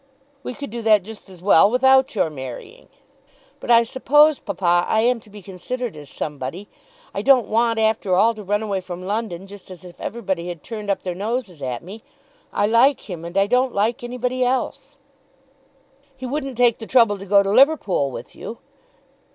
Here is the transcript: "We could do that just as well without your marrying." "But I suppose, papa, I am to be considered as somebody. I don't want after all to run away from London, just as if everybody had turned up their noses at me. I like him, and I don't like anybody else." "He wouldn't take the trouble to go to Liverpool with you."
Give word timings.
"We 0.41 0.55
could 0.55 0.71
do 0.71 0.81
that 0.81 1.03
just 1.03 1.29
as 1.29 1.43
well 1.43 1.69
without 1.69 2.15
your 2.15 2.31
marrying." 2.31 2.87
"But 3.59 3.69
I 3.69 3.83
suppose, 3.83 4.39
papa, 4.39 4.83
I 4.87 5.01
am 5.01 5.19
to 5.19 5.29
be 5.29 5.43
considered 5.43 5.95
as 5.95 6.09
somebody. 6.09 6.67
I 7.13 7.21
don't 7.21 7.47
want 7.47 7.77
after 7.77 8.15
all 8.15 8.33
to 8.33 8.41
run 8.43 8.63
away 8.63 8.81
from 8.81 9.03
London, 9.05 9.45
just 9.45 9.69
as 9.69 9.83
if 9.85 10.01
everybody 10.01 10.47
had 10.47 10.63
turned 10.63 10.89
up 10.89 11.03
their 11.03 11.13
noses 11.13 11.61
at 11.61 11.83
me. 11.83 12.01
I 12.51 12.65
like 12.65 13.01
him, 13.11 13.23
and 13.23 13.37
I 13.37 13.45
don't 13.45 13.75
like 13.75 14.03
anybody 14.03 14.43
else." 14.43 14.95
"He 16.17 16.25
wouldn't 16.25 16.57
take 16.57 16.79
the 16.79 16.87
trouble 16.87 17.19
to 17.19 17.25
go 17.27 17.43
to 17.43 17.51
Liverpool 17.51 18.09
with 18.09 18.35
you." 18.35 18.57